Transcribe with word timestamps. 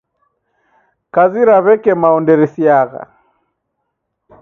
Kazi 1.13 1.41
ra 1.49 1.57
w'eke 1.65 1.91
mao 2.01 2.17
nderisiagha 2.21 3.01